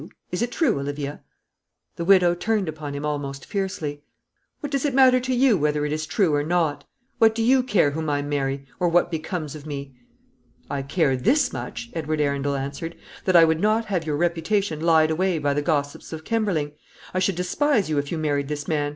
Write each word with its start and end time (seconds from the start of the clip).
Is 0.31 0.41
it 0.41 0.51
true, 0.51 0.79
Olivia?" 0.79 1.21
The 1.95 2.05
widow 2.05 2.33
turned 2.33 2.67
upon 2.67 2.95
him 2.95 3.05
almost 3.05 3.45
fiercely. 3.45 4.01
"What 4.59 4.71
does 4.71 4.83
it 4.83 4.95
matter 4.95 5.19
to 5.19 5.31
you 5.35 5.59
whether 5.59 5.85
it 5.85 5.91
is 5.91 6.07
true 6.07 6.33
or 6.33 6.41
not? 6.41 6.85
What 7.19 7.35
do 7.35 7.43
you 7.43 7.61
care 7.61 7.91
whom 7.91 8.09
I 8.09 8.23
marry, 8.23 8.65
or 8.79 8.89
what 8.89 9.11
becomes 9.11 9.53
of 9.53 9.67
me?" 9.67 9.93
"I 10.71 10.81
care 10.81 11.15
this 11.15 11.53
much," 11.53 11.91
Edward 11.93 12.19
Arundel 12.19 12.55
answered, 12.55 12.95
"that 13.25 13.35
I 13.35 13.45
would 13.45 13.59
not 13.61 13.85
have 13.85 14.07
your 14.07 14.17
reputation 14.17 14.79
lied 14.79 15.11
away 15.11 15.37
by 15.37 15.53
the 15.53 15.61
gossips 15.61 16.11
of 16.11 16.23
Kemberling. 16.25 16.71
I 17.13 17.19
should 17.19 17.35
despise 17.35 17.87
you 17.87 17.99
if 17.99 18.11
you 18.11 18.17
married 18.17 18.47
this 18.47 18.67
man. 18.67 18.89